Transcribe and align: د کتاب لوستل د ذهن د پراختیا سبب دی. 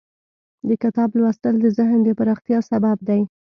د 0.67 0.69
کتاب 0.83 1.09
لوستل 1.19 1.55
د 1.61 1.65
ذهن 1.77 1.99
د 2.03 2.09
پراختیا 2.19 2.59
سبب 2.71 2.97
دی. 3.07 3.21